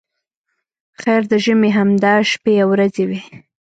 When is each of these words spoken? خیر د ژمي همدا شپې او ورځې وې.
خیر 1.01 1.21
د 1.31 1.33
ژمي 1.43 1.69
همدا 1.77 2.13
شپې 2.31 2.53
او 2.63 2.67
ورځې 2.73 3.03
وې. 3.09 3.19